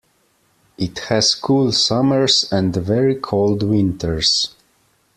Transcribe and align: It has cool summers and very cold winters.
It 0.79 0.97
has 1.09 1.35
cool 1.35 1.71
summers 1.71 2.51
and 2.51 2.75
very 2.75 3.13
cold 3.13 3.61
winters. 3.61 4.49